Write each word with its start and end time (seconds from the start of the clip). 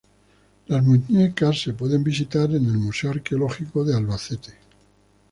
Las 0.65 0.83
muñecas 0.83 1.61
se 1.61 1.73
pueden 1.73 2.03
visitar 2.03 2.49
en 2.49 2.65
el 2.65 2.73
Museo 2.79 3.11
Arqueológico 3.11 3.83
de 3.85 3.95
Albacete. 3.95 4.55